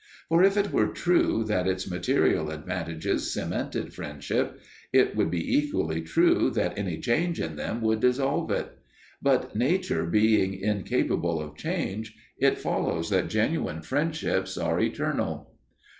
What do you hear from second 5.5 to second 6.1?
equally